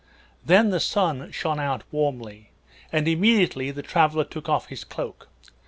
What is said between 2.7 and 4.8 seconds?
and immediately the traveler took off